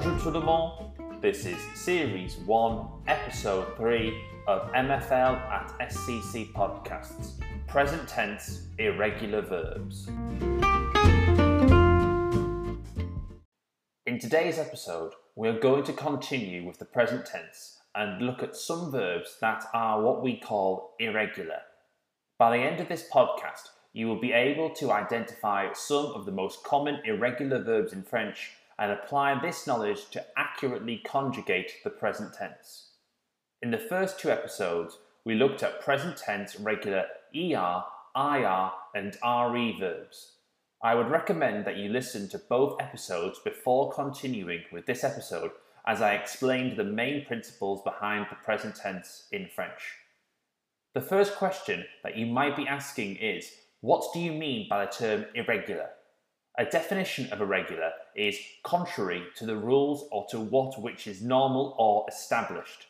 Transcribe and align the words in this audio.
Bonjour 0.00 0.22
tout 0.22 0.30
le 0.30 0.40
monde. 0.40 0.92
This 1.20 1.44
is 1.44 1.56
Series 1.74 2.36
1, 2.46 2.88
Episode 3.08 3.66
3 3.76 4.14
of 4.46 4.70
MFL 4.70 5.10
at 5.50 5.72
SCC 5.80 6.52
Podcasts 6.52 7.32
Present 7.66 8.08
Tense 8.08 8.68
Irregular 8.78 9.40
Verbs. 9.40 10.06
In 14.06 14.20
today's 14.20 14.60
episode, 14.60 15.14
we 15.34 15.48
are 15.48 15.58
going 15.58 15.82
to 15.82 15.92
continue 15.92 16.64
with 16.64 16.78
the 16.78 16.84
present 16.84 17.26
tense 17.26 17.80
and 17.96 18.24
look 18.24 18.40
at 18.40 18.54
some 18.54 18.92
verbs 18.92 19.38
that 19.40 19.64
are 19.74 20.00
what 20.00 20.22
we 20.22 20.38
call 20.38 20.94
irregular. 21.00 21.62
By 22.38 22.56
the 22.56 22.62
end 22.62 22.78
of 22.78 22.88
this 22.88 23.08
podcast, 23.12 23.70
you 23.92 24.06
will 24.06 24.20
be 24.20 24.30
able 24.30 24.70
to 24.76 24.92
identify 24.92 25.72
some 25.72 26.06
of 26.14 26.24
the 26.24 26.30
most 26.30 26.62
common 26.62 27.00
irregular 27.04 27.60
verbs 27.60 27.92
in 27.92 28.04
French 28.04 28.52
and 28.78 28.92
apply 28.92 29.40
this 29.40 29.66
knowledge 29.66 30.08
to 30.10 30.24
accurately 30.36 31.02
conjugate 31.04 31.72
the 31.84 31.90
present 31.90 32.34
tense. 32.34 32.90
In 33.60 33.70
the 33.70 33.78
first 33.78 34.20
two 34.20 34.30
episodes, 34.30 34.98
we 35.24 35.34
looked 35.34 35.62
at 35.62 35.80
present 35.80 36.16
tense 36.16 36.58
regular 36.60 37.06
ER, 37.34 37.82
IR, 38.16 38.70
and 38.94 39.16
RE 39.24 39.76
verbs. 39.80 40.32
I 40.82 40.94
would 40.94 41.10
recommend 41.10 41.64
that 41.64 41.76
you 41.76 41.88
listen 41.88 42.28
to 42.28 42.38
both 42.38 42.80
episodes 42.80 43.40
before 43.40 43.92
continuing 43.92 44.62
with 44.70 44.86
this 44.86 45.02
episode 45.02 45.50
as 45.86 46.00
I 46.00 46.14
explained 46.14 46.76
the 46.76 46.84
main 46.84 47.24
principles 47.24 47.82
behind 47.82 48.26
the 48.30 48.36
present 48.36 48.76
tense 48.76 49.26
in 49.32 49.48
French. 49.48 49.96
The 50.94 51.00
first 51.00 51.34
question 51.34 51.84
that 52.04 52.16
you 52.16 52.26
might 52.26 52.56
be 52.56 52.68
asking 52.68 53.16
is 53.16 53.50
what 53.80 54.12
do 54.12 54.20
you 54.20 54.32
mean 54.32 54.66
by 54.68 54.84
the 54.84 54.90
term 54.90 55.26
irregular? 55.34 55.90
A 56.58 56.64
definition 56.64 57.32
of 57.32 57.40
irregular 57.40 57.92
is 58.16 58.36
contrary 58.64 59.22
to 59.36 59.46
the 59.46 59.56
rules 59.56 60.08
or 60.10 60.26
to 60.30 60.40
what 60.40 60.82
which 60.82 61.06
is 61.06 61.22
normal 61.22 61.76
or 61.78 62.04
established. 62.08 62.88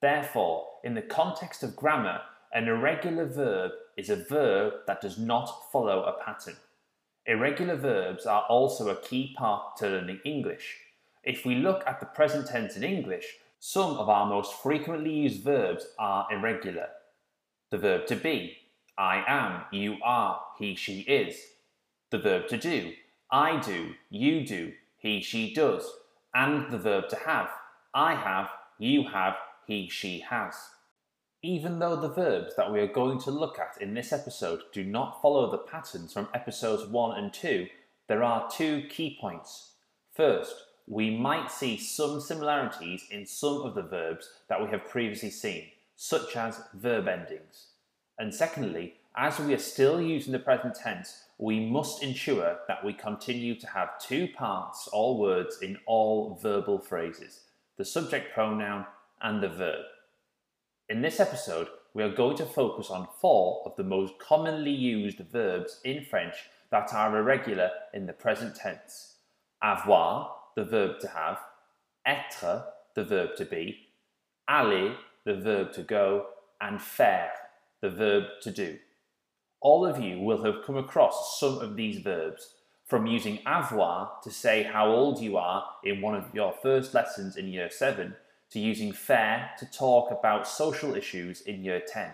Therefore, 0.00 0.66
in 0.82 0.94
the 0.94 1.02
context 1.02 1.62
of 1.62 1.76
grammar, 1.76 2.22
an 2.54 2.68
irregular 2.68 3.26
verb 3.26 3.72
is 3.98 4.08
a 4.08 4.16
verb 4.16 4.72
that 4.86 5.02
does 5.02 5.18
not 5.18 5.70
follow 5.70 6.04
a 6.04 6.24
pattern. 6.24 6.56
Irregular 7.26 7.76
verbs 7.76 8.24
are 8.24 8.46
also 8.48 8.88
a 8.88 8.96
key 8.96 9.34
part 9.36 9.76
to 9.76 9.88
learning 9.88 10.20
English. 10.24 10.78
If 11.22 11.44
we 11.44 11.56
look 11.56 11.84
at 11.86 12.00
the 12.00 12.06
present 12.06 12.48
tense 12.48 12.76
in 12.76 12.82
English, 12.82 13.26
some 13.60 13.98
of 13.98 14.08
our 14.08 14.24
most 14.24 14.54
frequently 14.54 15.12
used 15.12 15.44
verbs 15.44 15.86
are 15.98 16.26
irregular. 16.32 16.88
The 17.68 17.76
verb 17.76 18.06
to 18.06 18.16
be, 18.16 18.56
I 18.96 19.22
am, 19.26 19.64
you 19.70 19.98
are, 20.02 20.40
he, 20.58 20.74
she 20.74 21.00
is. 21.00 21.36
The 22.12 22.18
verb 22.18 22.46
to 22.48 22.58
do, 22.58 22.92
I 23.30 23.58
do, 23.58 23.94
you 24.10 24.46
do, 24.46 24.74
he, 24.98 25.22
she 25.22 25.54
does. 25.54 25.90
And 26.34 26.70
the 26.70 26.76
verb 26.76 27.08
to 27.08 27.16
have, 27.16 27.48
I 27.94 28.14
have, 28.14 28.50
you 28.78 29.08
have, 29.08 29.36
he, 29.66 29.88
she 29.88 30.20
has. 30.28 30.54
Even 31.42 31.78
though 31.78 31.96
the 31.96 32.12
verbs 32.12 32.54
that 32.54 32.70
we 32.70 32.80
are 32.80 32.86
going 32.86 33.18
to 33.20 33.30
look 33.30 33.58
at 33.58 33.80
in 33.80 33.94
this 33.94 34.12
episode 34.12 34.60
do 34.74 34.84
not 34.84 35.22
follow 35.22 35.50
the 35.50 35.56
patterns 35.56 36.12
from 36.12 36.28
episodes 36.34 36.84
1 36.84 37.18
and 37.18 37.32
2, 37.32 37.66
there 38.08 38.22
are 38.22 38.50
two 38.50 38.82
key 38.90 39.16
points. 39.18 39.70
First, 40.14 40.54
we 40.86 41.16
might 41.16 41.50
see 41.50 41.78
some 41.78 42.20
similarities 42.20 43.06
in 43.10 43.24
some 43.24 43.62
of 43.62 43.74
the 43.74 43.80
verbs 43.80 44.28
that 44.50 44.62
we 44.62 44.68
have 44.68 44.86
previously 44.86 45.30
seen, 45.30 45.68
such 45.96 46.36
as 46.36 46.60
verb 46.74 47.08
endings. 47.08 47.68
And 48.18 48.34
secondly, 48.34 48.96
as 49.16 49.38
we 49.38 49.52
are 49.54 49.58
still 49.58 50.00
using 50.00 50.32
the 50.32 50.38
present 50.38 50.74
tense, 50.74 51.24
we 51.38 51.60
must 51.60 52.02
ensure 52.02 52.58
that 52.68 52.84
we 52.84 52.92
continue 52.92 53.54
to 53.58 53.66
have 53.66 53.98
two 53.98 54.28
parts 54.28 54.88
or 54.92 55.18
words 55.18 55.58
in 55.60 55.78
all 55.86 56.38
verbal 56.42 56.78
phrases 56.78 57.40
the 57.78 57.84
subject 57.84 58.32
pronoun 58.34 58.86
and 59.22 59.42
the 59.42 59.48
verb. 59.48 59.84
In 60.88 61.00
this 61.00 61.18
episode, 61.18 61.68
we 61.94 62.02
are 62.02 62.14
going 62.14 62.36
to 62.36 62.44
focus 62.44 62.90
on 62.90 63.08
four 63.20 63.62
of 63.64 63.74
the 63.76 63.82
most 63.82 64.18
commonly 64.18 64.70
used 64.70 65.18
verbs 65.18 65.80
in 65.84 66.04
French 66.04 66.34
that 66.70 66.92
are 66.92 67.16
irregular 67.16 67.70
in 67.92 68.06
the 68.06 68.12
present 68.12 68.54
tense 68.54 69.16
avoir, 69.62 70.30
the 70.56 70.64
verb 70.64 70.98
to 71.00 71.08
have, 71.08 71.38
être, 72.06 72.64
the 72.94 73.04
verb 73.04 73.30
to 73.36 73.44
be, 73.44 73.88
aller, 74.48 74.96
the 75.24 75.34
verb 75.34 75.72
to 75.72 75.82
go, 75.82 76.26
and 76.60 76.82
faire, 76.82 77.30
the 77.80 77.90
verb 77.90 78.24
to 78.42 78.50
do. 78.50 78.78
All 79.62 79.86
of 79.86 80.00
you 80.00 80.18
will 80.18 80.42
have 80.42 80.64
come 80.64 80.76
across 80.76 81.38
some 81.38 81.60
of 81.60 81.76
these 81.76 82.00
verbs, 82.00 82.54
from 82.84 83.06
using 83.06 83.38
avoir 83.46 84.10
to 84.24 84.30
say 84.30 84.64
how 84.64 84.90
old 84.90 85.20
you 85.20 85.36
are 85.36 85.64
in 85.84 86.00
one 86.00 86.16
of 86.16 86.34
your 86.34 86.52
first 86.52 86.94
lessons 86.94 87.36
in 87.36 87.46
year 87.46 87.70
7, 87.70 88.16
to 88.50 88.58
using 88.58 88.90
faire 88.90 89.50
to 89.60 89.66
talk 89.66 90.10
about 90.10 90.48
social 90.48 90.96
issues 90.96 91.42
in 91.42 91.62
year 91.62 91.80
10. 91.86 92.10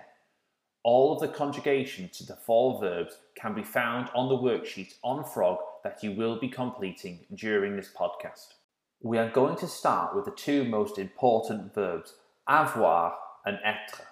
All 0.85 1.15
of 1.15 1.21
the 1.21 1.29
conjugation 1.29 2.11
to 2.19 2.27
the 2.27 2.37
four 2.37 2.79
verbs 2.81 3.17
can 3.35 3.55
be 3.55 3.65
found 3.65 4.11
on 4.15 4.29
the 4.29 4.37
worksheet 4.37 4.97
on 5.03 5.25
Frog 5.25 5.57
that 5.85 6.05
you 6.05 6.13
will 6.13 6.39
be 6.39 6.49
completing 6.49 7.21
during 7.35 7.77
this 7.77 7.91
podcast. 7.99 8.55
We 9.01 9.17
are 9.17 9.31
going 9.31 9.57
to 9.57 9.67
start 9.67 10.15
with 10.15 10.27
the 10.27 10.33
two 10.33 10.65
most 10.65 10.99
important 10.99 11.75
verbs, 11.75 12.15
avoir 12.47 13.15
and 13.47 13.59
être. 13.65 14.03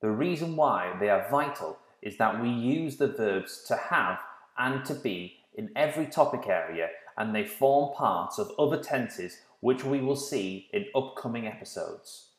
The 0.00 0.10
reason 0.10 0.56
why 0.56 0.96
they 0.98 1.08
are 1.08 1.30
vital 1.30 1.78
is 2.02 2.16
that 2.18 2.42
we 2.42 2.50
use 2.50 2.96
the 2.96 3.08
verbs 3.08 3.64
to 3.68 3.76
have 3.76 4.18
and 4.58 4.84
to 4.84 4.94
be 4.94 5.34
in 5.54 5.70
every 5.76 6.06
topic 6.06 6.48
area 6.48 6.88
and 7.16 7.34
they 7.34 7.44
form 7.44 7.94
parts 7.94 8.38
of 8.38 8.52
other 8.58 8.78
tenses 8.78 9.38
which 9.60 9.84
we 9.84 10.00
will 10.00 10.16
see 10.16 10.68
in 10.72 10.86
upcoming 10.94 11.46
episodes. 11.46 12.30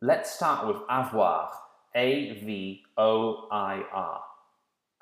Let's 0.00 0.30
start 0.30 0.66
with 0.66 0.78
avoir, 0.88 1.50
A 1.94 2.40
V 2.42 2.82
O 2.96 3.48
I 3.50 3.82
R. 3.92 4.22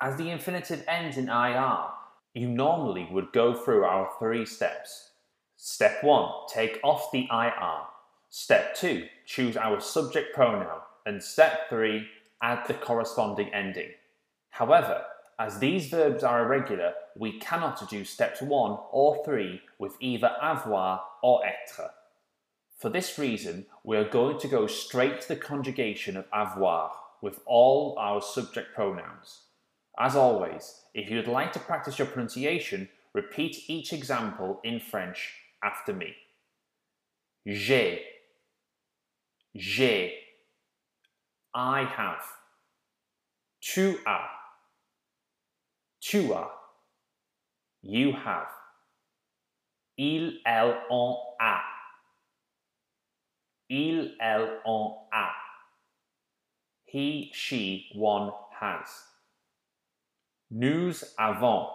As 0.01 0.17
the 0.17 0.29
infinitive 0.29 0.83
ends 0.87 1.17
in 1.17 1.29
IR, 1.29 1.85
you 2.33 2.47
normally 2.47 3.07
would 3.11 3.31
go 3.31 3.53
through 3.53 3.83
our 3.83 4.09
three 4.19 4.45
steps. 4.45 5.11
Step 5.55 6.03
1, 6.03 6.31
take 6.49 6.79
off 6.83 7.11
the 7.11 7.27
IR. 7.31 7.81
Step 8.29 8.75
2, 8.75 9.05
choose 9.25 9.57
our 9.57 9.79
subject 9.79 10.33
pronoun. 10.33 10.81
And 11.05 11.21
step 11.21 11.69
3, 11.69 12.05
add 12.41 12.65
the 12.67 12.75
corresponding 12.75 13.53
ending. 13.53 13.89
However, 14.51 15.03
as 15.39 15.59
these 15.59 15.87
verbs 15.87 16.23
are 16.23 16.43
irregular, 16.43 16.93
we 17.15 17.39
cannot 17.39 17.89
do 17.89 18.03
steps 18.03 18.41
1 18.41 18.77
or 18.91 19.23
3 19.23 19.61
with 19.77 19.95
either 20.01 20.35
avoir 20.41 21.01
or 21.23 21.41
être. 21.45 21.91
For 22.77 22.89
this 22.89 23.17
reason, 23.17 23.65
we 23.83 23.97
are 23.97 24.07
going 24.07 24.39
to 24.39 24.47
go 24.47 24.67
straight 24.67 25.21
to 25.21 25.27
the 25.29 25.35
conjugation 25.35 26.17
of 26.17 26.25
avoir 26.33 26.91
with 27.21 27.39
all 27.45 27.97
our 27.99 28.21
subject 28.21 28.73
pronouns. 28.73 29.41
As 29.97 30.15
always, 30.15 30.81
if 30.93 31.09
you 31.09 31.17
would 31.17 31.27
like 31.27 31.51
to 31.53 31.59
practice 31.59 31.99
your 31.99 32.07
pronunciation, 32.07 32.89
repeat 33.13 33.69
each 33.69 33.91
example 33.91 34.61
in 34.63 34.79
French 34.79 35.33
after 35.63 35.93
me. 35.93 36.15
J'ai, 37.45 38.03
j'ai, 39.55 40.13
I 41.53 41.83
have, 41.83 42.23
tu 43.61 43.97
as, 44.05 44.38
tu 46.09 46.33
as, 46.33 46.49
you 47.83 48.11
have, 48.11 48.47
il, 49.95 50.41
elle, 50.43 50.73
on 50.89 51.15
a, 51.39 51.61
il, 53.69 54.15
elle, 54.19 54.59
on 54.65 55.07
a, 55.13 55.29
he, 56.87 57.29
she, 57.31 57.91
one 57.93 58.31
has. 58.59 58.87
Nous 60.49 61.03
avons, 61.19 61.69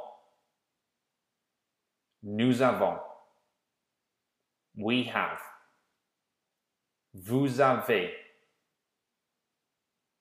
nous 2.24 2.60
avons, 2.60 2.98
we 4.76 5.04
have, 5.04 5.38
vous 7.14 7.60
avez, 7.60 8.10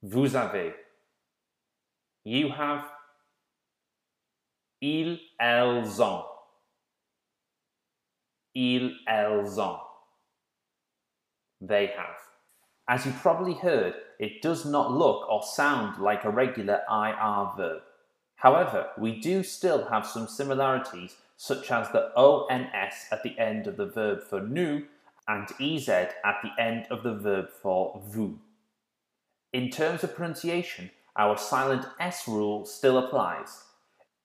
vous 0.04 0.36
avez, 0.36 0.76
you 2.24 2.50
have, 2.52 2.93
ils, 4.84 5.18
elles 5.40 6.02
ont, 6.02 6.26
ils, 8.54 8.94
elles 9.08 9.58
ont, 9.58 9.80
they 11.62 11.88
have. 11.88 12.18
As 12.90 13.06
you 13.06 13.14
probably 13.14 13.54
heard, 13.54 13.94
it 14.20 14.42
does 14.42 14.66
not 14.66 14.92
look 14.92 15.30
or 15.30 15.42
sound 15.42 16.00
like 16.00 16.26
a 16.26 16.30
regular 16.30 16.82
IR 16.92 17.52
verb. 17.56 17.82
However, 18.36 18.88
we 18.98 19.22
do 19.22 19.42
still 19.42 19.86
have 19.86 20.06
some 20.06 20.28
similarities, 20.28 21.16
such 21.38 21.72
as 21.72 21.90
the 21.90 22.12
ONS 22.18 23.08
at 23.10 23.24
the 23.24 23.40
end 23.40 23.68
of 23.68 23.78
the 23.78 23.86
verb 23.86 24.22
for 24.22 24.42
nous 24.42 24.84
and 25.30 25.48
EZ 25.62 25.88
at 25.88 26.42
the 26.44 26.62
end 26.62 26.88
of 26.92 27.04
the 27.04 27.14
verb 27.14 27.48
for 27.62 28.02
vous. 28.06 28.38
In 29.54 29.70
terms 29.70 30.04
of 30.04 30.14
pronunciation, 30.14 30.92
our 31.16 31.38
silent 31.38 31.86
S 32.02 32.28
rule 32.28 32.66
still 32.66 32.98
applies. 32.98 33.64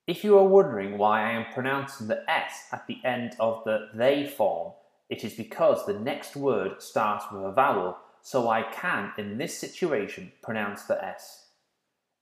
If 0.08 0.24
you 0.24 0.38
are 0.38 0.48
wondering 0.48 0.96
why 0.96 1.20
I 1.20 1.32
am 1.32 1.52
pronouncing 1.52 2.06
the 2.06 2.24
S 2.30 2.68
at 2.72 2.86
the 2.86 2.96
end 3.04 3.36
of 3.38 3.62
the 3.64 3.90
they 3.92 4.26
form, 4.26 4.72
It 5.10 5.24
is 5.24 5.34
because 5.34 5.84
the 5.84 5.98
next 5.98 6.36
word 6.36 6.82
starts 6.82 7.24
with 7.32 7.42
a 7.42 7.52
vowel, 7.52 7.98
so 8.20 8.48
I 8.48 8.62
can, 8.62 9.12
in 9.16 9.38
this 9.38 9.58
situation, 9.58 10.32
pronounce 10.42 10.84
the 10.84 11.02
S. 11.02 11.46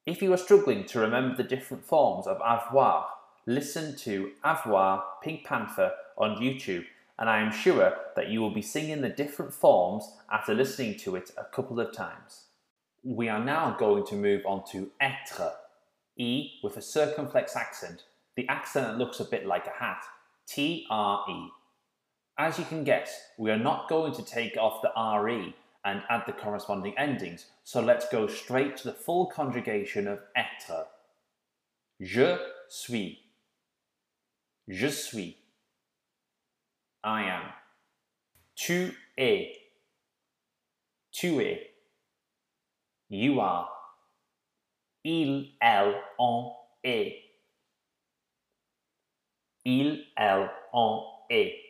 If 0.04 0.22
you 0.22 0.32
are 0.32 0.36
struggling 0.36 0.84
to 0.86 1.00
remember 1.00 1.36
the 1.36 1.42
different 1.42 1.84
forms 1.84 2.26
of 2.28 2.40
avoir, 2.40 3.06
listen 3.46 3.96
to 3.98 4.30
Avoir 4.44 5.02
Pink 5.22 5.44
Panther 5.44 5.92
on 6.16 6.36
YouTube, 6.36 6.86
and 7.18 7.28
I 7.28 7.40
am 7.40 7.50
sure 7.50 7.96
that 8.14 8.28
you 8.28 8.40
will 8.40 8.54
be 8.54 8.62
singing 8.62 9.00
the 9.00 9.08
different 9.08 9.52
forms 9.52 10.08
after 10.30 10.54
listening 10.54 10.96
to 10.98 11.16
it 11.16 11.30
a 11.36 11.44
couple 11.44 11.80
of 11.80 11.92
times. 11.92 12.44
We 13.02 13.28
are 13.28 13.44
now 13.44 13.76
going 13.78 14.06
to 14.06 14.16
move 14.16 14.42
on 14.44 14.64
to 14.72 14.90
être, 15.00 15.52
E 16.16 16.58
with 16.62 16.76
a 16.76 16.82
circumflex 16.82 17.54
accent, 17.56 18.04
the 18.36 18.48
accent 18.48 18.98
looks 18.98 19.20
a 19.20 19.24
bit 19.24 19.46
like 19.46 19.66
a 19.66 19.82
hat, 19.84 20.02
T 20.46 20.86
R 20.90 21.24
E. 21.28 21.48
As 22.38 22.58
you 22.58 22.64
can 22.64 22.84
guess, 22.84 23.18
we 23.38 23.50
are 23.50 23.58
not 23.58 23.88
going 23.88 24.12
to 24.14 24.22
take 24.22 24.56
off 24.56 24.82
the 24.82 24.92
RE 25.20 25.54
and 25.84 26.02
add 26.10 26.24
the 26.26 26.32
corresponding 26.32 26.96
endings, 26.98 27.46
so 27.64 27.80
let's 27.80 28.08
go 28.08 28.26
straight 28.26 28.76
to 28.76 28.84
the 28.84 28.92
full 28.92 29.26
conjugation 29.26 30.08
of 30.08 30.18
être. 30.36 30.86
Je 32.00 32.38
suis. 32.68 33.18
Je 34.68 34.90
suis. 34.90 35.36
I 37.04 37.22
am. 37.22 37.42
Tu 38.56 38.92
es. 39.16 39.56
Tu 41.12 41.40
es. 41.40 41.58
You 43.08 43.40
are. 43.40 43.68
Il, 45.08 45.54
elle, 45.60 46.02
on 46.18 46.52
est. 46.82 47.22
Il, 49.64 50.04
elle, 50.16 50.50
on 50.72 51.06
est. 51.30 51.62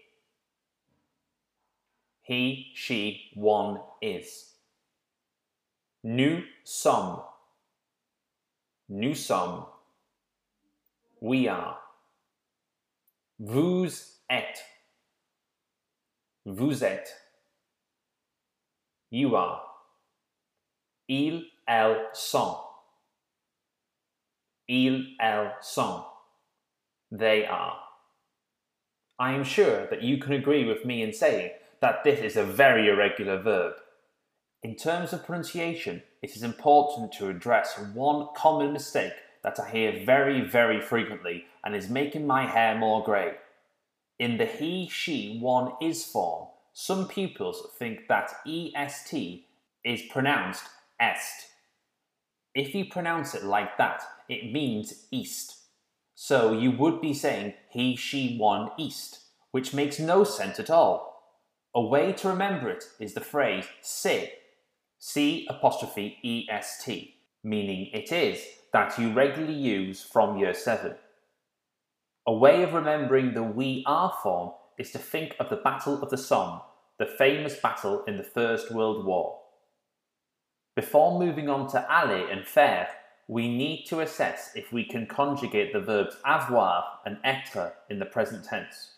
He, 2.22 2.72
she, 2.74 3.30
one 3.36 3.82
is. 4.00 4.54
Nous 6.02 6.44
sommes. 6.64 7.22
Nous 8.88 9.14
sommes. 9.14 9.66
We 11.20 11.46
are. 11.46 11.76
Vous 13.38 13.90
êtes. 14.30 14.64
Vous 16.46 16.82
êtes. 16.82 17.12
You 19.10 19.36
are. 19.36 19.60
Ils, 21.06 21.44
elles 21.66 22.08
sont. 22.14 22.65
Elles 24.68 25.52
sont. 25.60 26.04
They 27.10 27.46
are. 27.46 27.78
I 29.18 29.32
am 29.32 29.44
sure 29.44 29.86
that 29.86 30.02
you 30.02 30.18
can 30.18 30.32
agree 30.32 30.64
with 30.64 30.84
me 30.84 31.02
in 31.02 31.12
saying 31.12 31.52
that 31.80 32.04
this 32.04 32.20
is 32.20 32.36
a 32.36 32.44
very 32.44 32.88
irregular 32.88 33.40
verb. 33.40 33.74
In 34.62 34.74
terms 34.74 35.12
of 35.12 35.24
pronunciation, 35.24 36.02
it 36.22 36.34
is 36.34 36.42
important 36.42 37.12
to 37.12 37.28
address 37.28 37.78
one 37.94 38.28
common 38.36 38.72
mistake 38.72 39.12
that 39.42 39.60
I 39.60 39.70
hear 39.70 40.04
very, 40.04 40.40
very 40.40 40.80
frequently 40.80 41.44
and 41.64 41.74
is 41.74 41.88
making 41.88 42.26
my 42.26 42.46
hair 42.46 42.76
more 42.76 43.04
grey. 43.04 43.34
In 44.18 44.38
the 44.38 44.46
he, 44.46 44.88
she, 44.88 45.38
one 45.40 45.72
is 45.80 46.04
form, 46.04 46.48
some 46.72 47.06
pupils 47.06 47.68
think 47.78 48.08
that 48.08 48.30
est 48.46 49.44
is 49.84 50.02
pronounced 50.10 50.64
est. 51.00 51.46
If 52.56 52.74
you 52.74 52.86
pronounce 52.86 53.34
it 53.34 53.44
like 53.44 53.76
that, 53.76 54.02
it 54.30 54.50
means 54.50 55.08
east. 55.10 55.58
So 56.14 56.54
you 56.54 56.70
would 56.70 57.02
be 57.02 57.12
saying 57.12 57.52
he, 57.68 57.96
she, 57.96 58.38
one 58.38 58.70
east, 58.78 59.18
which 59.50 59.74
makes 59.74 59.98
no 59.98 60.24
sense 60.24 60.58
at 60.58 60.70
all. 60.70 61.34
A 61.74 61.82
way 61.82 62.14
to 62.14 62.28
remember 62.28 62.70
it 62.70 62.84
is 62.98 63.12
the 63.12 63.20
phrase 63.20 63.66
"c'est," 63.82 64.32
C 64.98 65.46
apostrophe 65.50 66.16
E 66.22 66.46
S 66.50 66.82
T, 66.82 67.16
meaning 67.44 67.90
it 67.92 68.10
is 68.10 68.42
that 68.72 68.98
you 68.98 69.12
regularly 69.12 69.52
use 69.52 70.02
from 70.02 70.38
year 70.38 70.54
7. 70.54 70.94
A 72.26 72.32
way 72.32 72.62
of 72.62 72.72
remembering 72.72 73.34
the 73.34 73.42
we 73.42 73.84
are 73.86 74.16
form 74.22 74.52
is 74.78 74.90
to 74.92 74.98
think 74.98 75.36
of 75.38 75.50
the 75.50 75.56
Battle 75.56 76.02
of 76.02 76.08
the 76.08 76.16
Somme, 76.16 76.62
the 76.98 77.04
famous 77.04 77.60
battle 77.60 78.02
in 78.04 78.16
the 78.16 78.24
First 78.24 78.72
World 78.72 79.04
War. 79.04 79.42
Before 80.76 81.18
moving 81.18 81.48
on 81.48 81.68
to 81.68 81.90
aller 81.90 82.28
and 82.28 82.46
faire, 82.46 82.88
we 83.28 83.48
need 83.48 83.86
to 83.86 84.00
assess 84.00 84.50
if 84.54 84.74
we 84.74 84.84
can 84.84 85.06
conjugate 85.06 85.72
the 85.72 85.80
verbs 85.80 86.18
avoir 86.22 86.84
and 87.06 87.16
être 87.24 87.72
in 87.88 87.98
the 87.98 88.04
present 88.04 88.44
tense. 88.44 88.90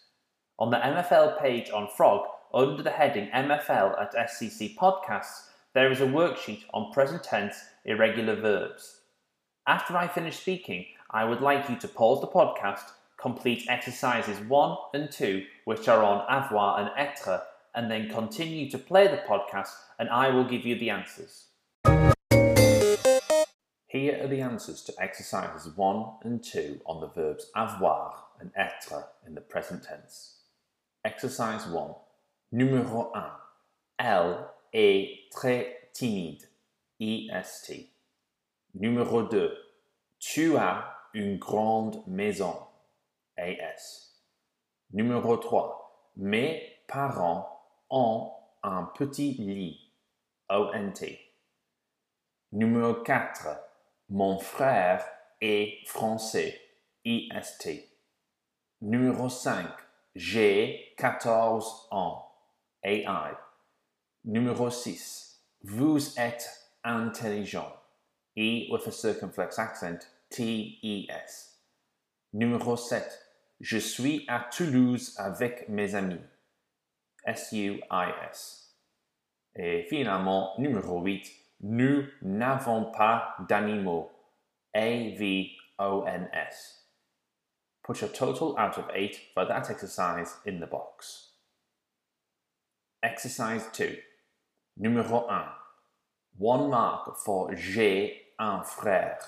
On 0.59 0.73
the 0.73 0.79
MFL 0.79 1.41
page 1.41 1.71
on 1.71 1.87
Frog, 1.97 2.27
under 2.53 2.83
the 2.83 2.91
heading 2.91 3.29
MFL 3.29 3.97
at 4.01 4.13
SCC 4.13 4.75
Podcasts, 4.75 5.51
there 5.73 5.93
is 5.93 6.01
a 6.01 6.07
worksheet 6.07 6.65
on 6.75 6.91
present 6.93 7.23
tense 7.23 7.55
irregular 7.85 8.35
verbs. 8.35 9.03
After 9.65 9.97
I 9.97 10.09
finish 10.09 10.41
speaking, 10.41 10.85
I 11.13 11.27
would 11.27 11.43
like 11.43 11.71
you 11.71 11.77
to 11.77 11.87
pause 11.87 12.21
the 12.21 12.27
podcast, 12.27 12.91
complete 13.19 13.67
exercises 13.69 14.41
1 14.41 14.77
and 14.95 15.13
2, 15.13 15.45
which 15.65 15.87
are 15.87 16.03
on 16.03 16.27
avoir 16.29 16.81
and 16.81 16.91
être, 16.99 17.43
and 17.73 17.89
then 17.89 18.11
continue 18.11 18.69
to 18.69 18.79
play 18.79 19.07
the 19.07 19.23
podcast, 19.29 19.77
and 20.01 20.09
I 20.09 20.31
will 20.31 20.43
give 20.45 20.67
you 20.67 20.77
the 20.77 20.91
answers. 20.91 21.45
Here 23.89 24.23
are 24.23 24.29
the 24.29 24.43
answers 24.43 24.83
to 24.85 24.93
exercises 24.99 25.75
1 25.75 26.07
and 26.23 26.43
2 26.43 26.83
on 26.87 27.01
the 27.01 27.09
verbs 27.09 27.51
avoir 27.57 28.27
and 28.39 28.51
être 28.55 29.07
in 29.27 29.35
the 29.35 29.41
present 29.41 29.83
tense. 29.83 30.43
Exercise 31.05 31.67
1. 31.67 31.97
Numéro 32.53 33.11
1. 33.15 33.31
Elle 33.99 34.47
est 34.73 35.31
très 35.33 35.91
timide. 35.93 36.43
EST. 37.01 37.91
Numéro 38.75 39.23
2. 39.23 39.57
Tu 40.19 40.57
as 40.57 40.85
une 41.15 41.39
grande 41.39 42.03
maison. 42.07 42.55
AS. 43.37 44.23
Numéro 44.93 45.37
3. 45.37 46.13
Mes 46.17 46.63
parents 46.87 47.49
ont 47.91 48.33
un 48.63 48.85
petit 48.95 49.33
lit. 49.35 49.93
ONT. 50.51 51.28
Numéro 52.53 52.95
4. 52.95 53.47
Mon 54.09 54.39
frère 54.39 55.05
est 55.43 55.87
français. 55.87 56.59
EST. 57.05 57.87
Numéro 58.81 59.29
5. 59.29 59.67
J'ai 60.15 60.95
14 60.97 61.89
ans. 61.91 62.33
AI. 62.83 63.35
Numéro 64.25 64.71
6. 64.71 65.45
Vous 65.63 66.19
êtes 66.19 66.73
intelligent. 66.85 67.71
E 68.39 68.71
with 68.71 68.87
a 68.87 68.93
circumflex 68.93 69.59
accent. 69.59 69.99
T-E-S. 70.31 71.61
Numéro 72.33 72.77
7. 72.77 73.05
Je 73.61 73.77
suis 73.77 74.25
à 74.27 74.49
Toulouse 74.51 75.15
avec 75.19 75.69
mes 75.69 75.95
amis. 75.95 76.25
S-U-I-S. 77.27 78.75
Et 79.55 79.83
finalement, 79.91 80.55
numéro 80.57 81.03
8. 81.03 81.48
Nous 81.61 82.07
n'avons 82.23 82.93
pas 82.93 83.35
d'animaux. 83.49 84.11
A-V-O-N-S. 84.75 86.85
Put 87.83 88.01
your 88.01 88.11
total 88.11 88.57
out 88.59 88.79
of 88.79 88.85
8 88.95 89.19
for 89.35 89.47
that 89.47 89.71
exercise 89.71 90.37
in 90.45 90.61
the 90.61 90.67
box. 90.67 91.31
Exercise 93.03 93.67
2. 93.73 93.97
Numéro 94.81 95.27
1. 95.27 95.49
One 96.37 96.71
mark 96.71 97.17
for 97.17 97.55
j'ai 97.57 98.35
un 98.39 98.63
frère 98.63 99.19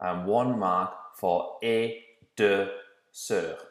and 0.00 0.26
one 0.26 0.58
mark 0.58 0.92
for 1.16 1.58
et 1.62 2.02
deux 2.36 2.68
sœurs. 3.12 3.64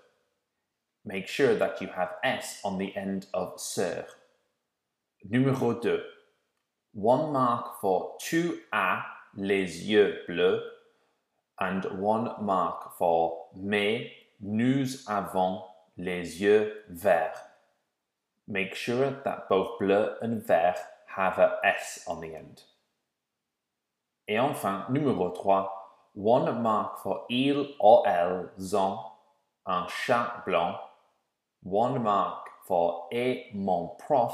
Make 1.03 1.27
sure 1.27 1.55
that 1.55 1.81
you 1.81 1.87
have 1.87 2.15
S 2.23 2.61
on 2.63 2.77
the 2.77 2.95
end 2.95 3.25
of 3.33 3.59
sœur. 3.59 4.05
Numéro 5.29 5.81
2. 5.81 6.01
One 6.93 7.31
mark 7.31 7.79
for 7.81 8.17
tu 8.19 8.61
as 8.71 9.03
les 9.35 9.87
yeux 9.87 10.23
bleus 10.27 10.61
and 11.59 11.85
one 11.99 12.31
mark 12.41 12.97
for 12.97 13.49
mais 13.55 14.11
nous 14.41 15.03
avons 15.07 15.61
les 15.97 16.41
yeux 16.41 16.83
verts. 16.89 17.37
Make 18.47 18.73
sure 18.73 19.11
that 19.23 19.47
both 19.49 19.77
bleu 19.79 20.15
and 20.21 20.41
vert 20.41 20.77
have 21.15 21.37
a 21.37 21.59
S 21.63 22.03
on 22.07 22.21
the 22.21 22.33
end. 22.35 22.63
Et 24.27 24.39
enfin, 24.39 24.85
numéro 24.89 25.29
3, 25.29 25.69
one 26.15 26.61
mark 26.61 26.99
for 27.03 27.25
il 27.29 27.75
or 27.79 28.07
elles 28.07 28.75
ont 28.75 28.99
un 29.65 29.87
chat 29.87 30.43
blanc, 30.45 30.75
one 31.63 32.01
mark 32.01 32.47
for 32.65 33.07
et 33.11 33.51
mon 33.53 33.89
prof, 33.99 34.33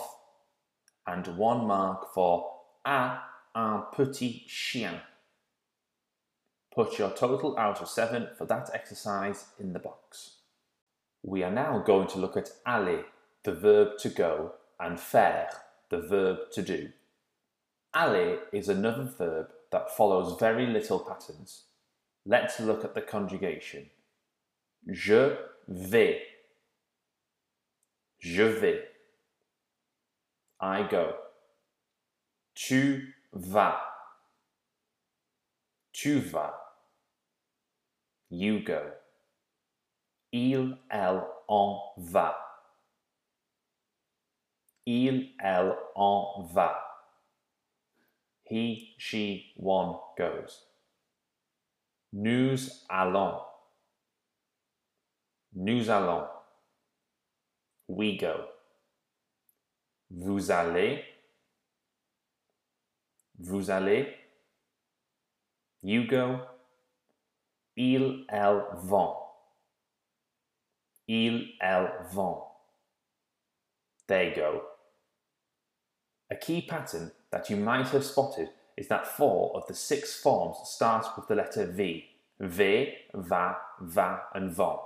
and 1.07 1.27
one 1.37 1.65
mark 1.65 2.13
for 2.13 2.51
a 2.85 3.17
un 3.53 3.83
petit 3.93 4.45
chien. 4.47 5.01
Put 6.73 6.99
your 6.99 7.11
total 7.11 7.57
out 7.57 7.81
of 7.81 7.89
7 7.89 8.29
for 8.37 8.45
that 8.45 8.69
exercise 8.73 9.45
in 9.59 9.73
the 9.73 9.79
box. 9.79 10.37
We 11.23 11.41
are 11.43 11.51
now 11.51 11.79
going 11.79 12.07
to 12.09 12.19
look 12.19 12.35
at 12.35 12.51
aller 12.65 13.05
the 13.45 13.53
verb 13.53 13.97
to 13.99 14.09
go, 14.09 14.53
and 14.79 14.99
faire, 14.99 15.49
the 15.89 16.01
verb 16.01 16.51
to 16.51 16.61
do. 16.61 16.89
Aller 17.93 18.39
is 18.51 18.67
another 18.67 19.03
verb 19.03 19.51
that 19.71 19.95
follows 19.95 20.37
very 20.39 20.65
little 20.65 20.99
patterns. 20.99 21.65
Let's 22.25 22.59
look 22.59 22.83
at 22.83 22.95
the 22.95 23.01
conjugation. 23.01 23.89
Je 24.91 25.37
vais. 25.67 26.21
Je 28.19 28.43
vais. 28.43 28.81
I 30.59 30.83
go. 30.83 31.13
Tu 32.55 33.13
vas. 33.33 33.81
Tu 35.91 36.19
vas. 36.19 36.53
You 38.29 38.63
go. 38.63 38.81
Il, 40.31 40.77
elle, 40.89 41.21
en 41.47 41.93
va. 41.97 42.35
Il, 44.85 45.35
elle, 45.39 45.75
en 45.95 46.47
va. 46.53 46.81
He, 48.43 48.95
she, 48.97 49.53
one 49.55 49.97
goes. 50.17 50.65
Nous 52.11 52.69
allons. 52.89 53.41
Nous 55.53 55.89
allons. 55.89 56.27
We 57.87 58.17
go. 58.17 58.54
Vous 60.15 60.49
allez. 60.49 61.03
Vous 63.37 63.69
allez. 63.69 64.07
You 65.83 66.07
go. 66.07 66.39
Ils, 67.75 68.25
elles 68.29 68.63
vont. 68.75 69.13
Ils, 71.07 71.57
elles 71.59 71.91
vont. 72.13 72.43
They 74.07 74.33
go. 74.33 74.61
A 76.31 76.35
key 76.35 76.61
pattern 76.61 77.11
that 77.31 77.49
you 77.49 77.57
might 77.57 77.89
have 77.89 78.05
spotted 78.05 78.49
is 78.77 78.87
that 78.87 79.05
four 79.05 79.51
of 79.55 79.67
the 79.67 79.73
six 79.73 80.15
forms 80.15 80.55
start 80.63 81.05
with 81.17 81.27
the 81.27 81.35
letter 81.35 81.65
V. 81.65 82.05
V, 82.39 82.93
va, 83.13 83.57
va, 83.81 84.21
and 84.33 84.51
vont. 84.51 84.79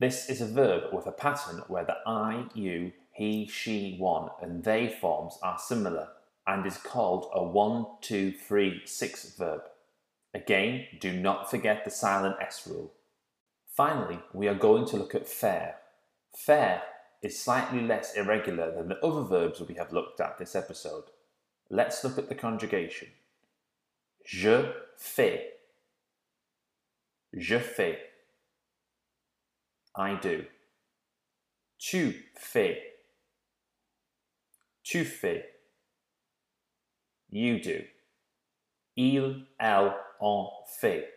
This 0.00 0.28
is 0.30 0.40
a 0.40 0.46
verb 0.46 0.92
with 0.92 1.06
a 1.06 1.12
pattern 1.12 1.62
where 1.68 1.84
the 1.84 1.96
I, 2.06 2.46
you, 2.54 2.92
he, 3.16 3.46
she, 3.46 3.96
one, 3.98 4.28
and 4.42 4.62
they 4.64 4.88
forms 4.88 5.38
are 5.42 5.58
similar 5.58 6.08
and 6.46 6.66
is 6.66 6.76
called 6.76 7.30
a 7.32 7.42
one, 7.42 7.86
two, 8.00 8.32
three, 8.32 8.82
six 8.84 9.34
verb. 9.36 9.62
Again, 10.34 10.86
do 11.00 11.12
not 11.12 11.50
forget 11.50 11.84
the 11.84 11.90
silent 11.90 12.36
S 12.40 12.66
rule. 12.66 12.92
Finally, 13.74 14.20
we 14.32 14.48
are 14.48 14.54
going 14.54 14.86
to 14.86 14.96
look 14.96 15.14
at 15.14 15.26
faire. 15.26 15.76
Faire 16.36 16.82
is 17.22 17.40
slightly 17.42 17.80
less 17.80 18.14
irregular 18.14 18.70
than 18.70 18.88
the 18.88 19.00
other 19.00 19.22
verbs 19.22 19.60
we 19.60 19.74
have 19.74 19.92
looked 19.92 20.20
at 20.20 20.38
this 20.38 20.54
episode. 20.54 21.04
Let's 21.70 22.04
look 22.04 22.18
at 22.18 22.28
the 22.28 22.34
conjugation. 22.34 23.08
Je 24.24 24.72
fais. 24.96 25.40
Je 27.36 27.58
fais. 27.58 27.98
I 29.96 30.14
do. 30.20 30.44
Tu 31.78 32.14
fais. 32.38 32.78
Tu 34.86 35.04
fais. 35.04 35.44
You 37.30 37.58
do. 37.58 37.84
Il, 38.94 39.48
elle, 39.58 39.92
en 40.20 40.64
fait. 40.78 41.12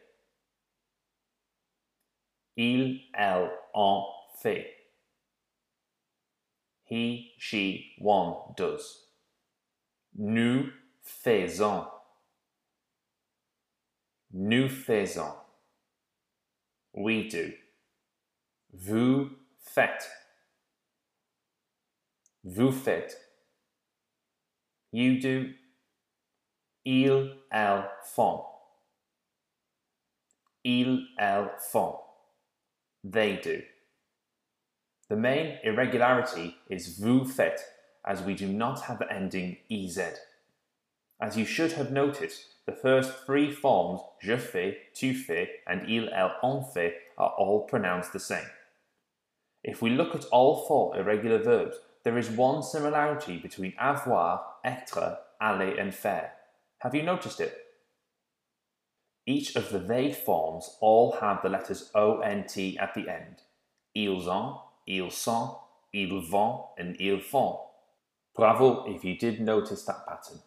Il, 2.57 2.99
elle, 3.13 3.51
en 3.75 4.11
fait. 4.41 4.75
He, 6.85 7.35
she, 7.37 7.95
one 7.99 8.55
does. 8.57 9.05
Nous 10.15 10.71
faisons. 11.03 11.87
Nous 14.31 14.67
faisons. 14.67 15.35
We 16.93 17.29
do. 17.29 17.53
Vous 18.73 19.29
faites. 19.59 20.09
Vous 22.43 22.71
faites. 22.71 23.28
You 24.91 25.19
do. 25.19 25.53
il, 26.85 27.35
elles 27.51 27.85
font. 28.03 28.43
Ils, 30.63 31.07
elles 31.17 31.51
font. 31.71 31.99
They 33.03 33.37
do. 33.37 33.61
The 35.09 35.15
main 35.15 35.57
irregularity 35.63 36.55
is 36.69 36.99
vous 36.99 37.25
faites, 37.25 37.61
as 38.05 38.21
we 38.21 38.35
do 38.35 38.47
not 38.47 38.81
have 38.81 38.99
the 38.99 39.11
ending 39.11 39.57
ez. 39.71 39.99
As 41.21 41.37
you 41.37 41.45
should 41.45 41.73
have 41.73 41.91
noticed, 41.91 42.45
the 42.65 42.71
first 42.71 43.25
three 43.25 43.51
forms, 43.51 44.01
je 44.21 44.37
fais, 44.37 44.77
tu 44.93 45.13
fais, 45.13 45.49
and 45.67 45.87
il, 45.87 46.09
elle, 46.09 46.35
on 46.43 46.63
fait, 46.63 46.93
are 47.17 47.33
all 47.37 47.61
pronounced 47.67 48.13
the 48.13 48.19
same. 48.19 48.49
If 49.63 49.81
we 49.81 49.89
look 49.89 50.15
at 50.15 50.25
all 50.25 50.65
four 50.65 50.97
irregular 50.97 51.39
verbs, 51.39 51.77
there 52.03 52.17
is 52.17 52.29
one 52.29 52.63
similarity 52.63 53.37
between 53.37 53.73
avoir, 53.79 54.41
être, 54.65 55.17
aller, 55.41 55.77
and 55.77 55.93
faire. 55.93 56.31
Have 56.79 56.95
you 56.95 57.03
noticed 57.03 57.39
it? 57.39 57.57
Each 59.25 59.55
of 59.55 59.69
the 59.69 59.79
they 59.79 60.11
forms 60.11 60.77
all 60.79 61.17
have 61.19 61.41
the 61.41 61.49
letters 61.49 61.91
ONT 61.93 62.57
at 62.79 62.93
the 62.95 63.09
end. 63.09 63.43
Ils 63.95 64.27
ont, 64.27 64.59
ils 64.87 65.11
sont, 65.11 65.57
ils 65.93 66.21
vont, 66.29 66.69
and 66.77 66.95
ils 66.99 67.21
font. 67.21 67.59
Bravo 68.35 68.85
if 68.87 69.03
you 69.03 69.17
did 69.17 69.41
notice 69.41 69.83
that 69.83 70.07
pattern. 70.07 70.39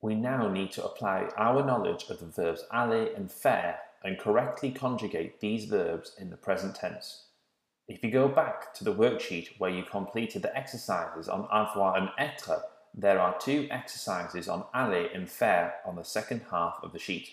We 0.00 0.14
now 0.14 0.48
need 0.48 0.70
to 0.72 0.84
apply 0.84 1.30
our 1.38 1.64
knowledge 1.64 2.04
of 2.10 2.20
the 2.20 2.26
verbs 2.26 2.64
aller 2.70 3.06
and 3.16 3.32
faire 3.32 3.78
and 4.04 4.18
correctly 4.18 4.70
conjugate 4.70 5.40
these 5.40 5.64
verbs 5.64 6.14
in 6.18 6.28
the 6.28 6.36
present 6.36 6.76
tense. 6.76 7.24
If 7.86 8.02
you 8.02 8.10
go 8.10 8.28
back 8.28 8.72
to 8.76 8.84
the 8.84 8.94
worksheet 8.94 9.58
where 9.58 9.70
you 9.70 9.82
completed 9.82 10.40
the 10.40 10.56
exercises 10.56 11.28
on 11.28 11.46
avoir 11.52 11.98
and 11.98 12.08
être, 12.18 12.62
there 12.94 13.20
are 13.20 13.36
two 13.38 13.68
exercises 13.70 14.48
on 14.48 14.64
aller 14.72 15.06
and 15.12 15.28
faire 15.28 15.74
on 15.84 15.96
the 15.96 16.02
second 16.02 16.46
half 16.50 16.78
of 16.82 16.94
the 16.94 16.98
sheet. 16.98 17.28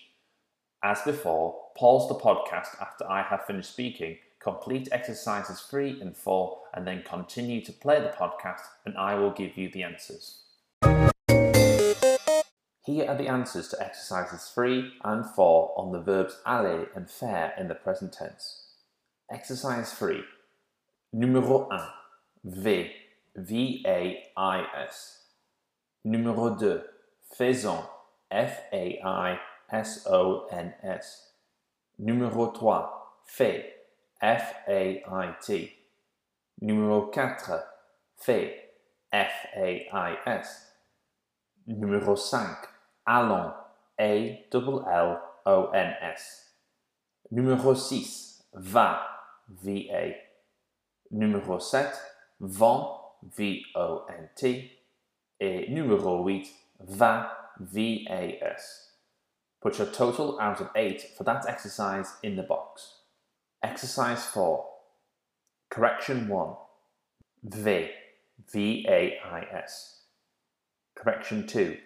As 0.84 1.01
before, 1.03 1.58
pause 1.77 2.10
the 2.10 2.15
podcast 2.15 2.81
after 2.81 3.10
I 3.10 3.22
have 3.22 3.46
finished 3.46 3.72
speaking, 3.72 4.17
complete 4.39 4.89
exercises 4.91 5.62
3 5.62 6.01
and 6.01 6.17
4, 6.17 6.58
and 6.74 6.86
then 6.86 7.03
continue 7.03 7.63
to 7.63 7.72
play 7.72 8.01
the 8.01 8.10
podcast, 8.10 8.63
and 8.86 8.98
I 8.98 9.15
will 9.15 9.31
give 9.31 9.55
you 9.55 9.70
the 9.72 9.84
answers. 9.84 10.41
Here 12.84 13.08
are 13.08 13.15
the 13.15 13.29
answers 13.29 13.70
to 13.70 13.81
exercises 13.81 14.51
3 14.53 14.96
and 15.05 15.25
4 15.25 15.74
on 15.77 15.93
the 15.93 16.01
verbs 16.01 16.41
aller 16.46 16.89
and 16.93 17.10
faire 17.10 17.53
in 17.58 17.70
the 17.70 17.75
present 17.75 18.12
tense. 18.12 18.65
Exercise 19.31 19.93
3. 19.93 20.25
Numéro 21.13 21.67
1. 21.69 21.93
V. 22.45 22.89
V-A-I-S. 23.35 25.27
Numéro 26.05 26.51
2. 26.51 26.89
Faisons. 27.35 27.83
F-A-I-S-O-N-S. 28.31 28.97
Numéro 31.99 32.47
3. 32.47 33.23
Fait. 33.25 33.89
F-A-I-T. 34.21 35.77
Numéro 36.61 37.07
4. 37.07 37.61
Fait. 38.15 38.73
F-A-I-S. 39.11 40.77
Numéro 41.67 42.15
5. 42.15 42.57
Allons. 43.05 43.51
A-L-L-O-N-S. 43.97 44.55
Numéro 47.31 47.75
6. 47.75 48.47
Va. 48.53 49.05
V-A. 49.49 50.30
Numéro 51.11 51.59
7. 51.59 51.93
Vont. 52.39 52.97
V-O-N-T. 53.23 54.71
Et 55.39 55.69
numéro 55.69 56.23
8. 56.23 56.47
Va. 56.79 57.31
V-A-S. 57.59 58.93
Put 59.61 59.77
your 59.77 59.87
total 59.87 60.39
out 60.39 60.59
of 60.59 60.69
8 60.75 61.01
for 61.15 61.23
that 61.23 61.45
exercise 61.47 62.13
in 62.23 62.35
the 62.35 62.43
box. 62.43 63.01
Exercise 63.61 64.25
4. 64.25 64.65
Correction 65.69 66.27
1. 66.27 66.55
V. 67.43 67.89
V-A-I-S. 68.51 70.01
Correction 70.95 71.45
2. 71.45 71.77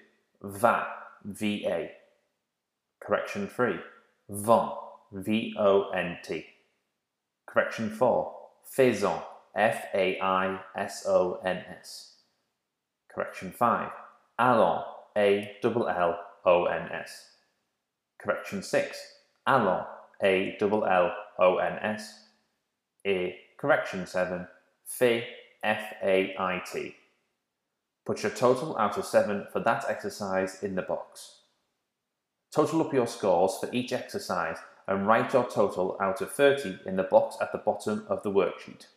Va. 0.42 0.88
V-A. 1.26 1.92
Correction 3.02 3.48
3. 3.48 3.80
Vont. 4.30 4.78
V-O-N-T. 5.12 6.46
Correction 7.46 7.90
4. 7.90 8.35
Faisons. 8.66 9.22
F-A-I-S-O-N-S. 9.56 10.16
Correction 13.10 13.52
5. 13.52 13.92
Allons. 14.38 14.84
A-L-L-O-N-S. 15.16 15.72
Correction 18.20 18.62
6. 18.62 18.98
Allons. 19.48 19.86
A-L-L-O-N-S. 20.22 22.04
Et 23.06 23.36
correction 23.58 24.06
7. 24.06 24.48
Fait. 24.84 25.28
F-A-I-T. 25.64 26.96
Put 28.06 28.22
your 28.22 28.32
total 28.32 28.78
out 28.78 28.98
of 29.00 29.06
7 29.06 29.48
for 29.52 29.60
that 29.62 29.86
exercise 29.90 30.62
in 30.62 30.76
the 30.76 30.84
box. 30.84 31.40
Total 32.52 32.82
up 32.82 32.94
your 32.94 33.08
scores 33.08 33.58
for 33.58 33.68
each 33.74 33.92
exercise 33.92 34.58
and 34.88 35.08
write 35.08 35.34
your 35.34 35.48
total 35.50 35.98
out 36.02 36.22
of 36.22 36.32
30 36.32 36.80
in 36.86 36.96
the 36.96 37.04
box 37.04 37.38
at 37.42 37.52
the 37.52 37.58
bottom 37.58 38.06
of 38.08 38.24
the 38.24 38.32
worksheet. 38.32 38.88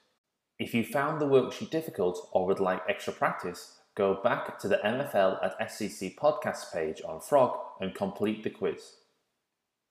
If 0.59 0.75
you 0.75 0.85
found 0.85 1.21
the 1.21 1.27
worksheet 1.27 1.71
difficult 1.71 2.29
or 2.33 2.47
would 2.47 2.61
like 2.61 2.83
extra 2.89 3.13
practice, 3.13 3.79
go 3.95 4.15
back 4.23 4.59
to 4.59 4.69
the 4.69 4.81
MFL 4.85 5.45
at 5.45 5.59
SCC 5.61 6.17
podcast 6.17 6.73
page 6.73 7.01
on 7.07 7.21
Frog 7.21 7.59
and 7.81 7.95
complete 7.95 8.43
the 8.43 8.51
quiz. 8.51 8.97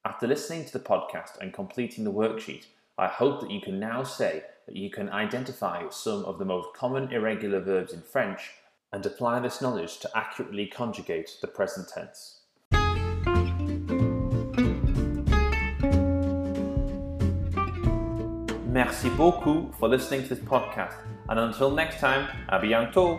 After 0.05 0.27
listening 0.27 0.65
to 0.65 0.73
the 0.73 0.83
podcast 0.83 1.37
and 1.41 1.53
completing 1.53 2.03
the 2.03 2.11
worksheet, 2.11 2.65
I 2.97 3.07
hope 3.07 3.41
that 3.41 3.51
you 3.51 3.61
can 3.61 3.79
now 3.79 4.03
say 4.03 4.43
that 4.65 4.75
you 4.75 4.89
can 4.89 5.09
identify 5.09 5.89
some 5.89 6.25
of 6.25 6.39
the 6.39 6.45
most 6.45 6.69
common 6.75 7.11
irregular 7.11 7.59
verbs 7.59 7.93
in 7.93 8.01
French 8.01 8.51
and 8.91 9.05
apply 9.05 9.39
this 9.39 9.61
knowledge 9.61 9.99
to 9.99 10.17
accurately 10.17 10.67
conjugate 10.67 11.37
the 11.41 11.47
present 11.47 11.89
tense. 11.89 12.36
Merci 18.77 19.09
beaucoup 19.09 19.71
for 19.79 19.89
listening 19.89 20.21
to 20.21 20.35
this 20.35 20.39
podcast, 20.39 20.93
and 21.29 21.39
until 21.39 21.71
next 21.71 21.99
time, 21.99 22.27
à 22.47 22.59
bientôt! 22.59 23.17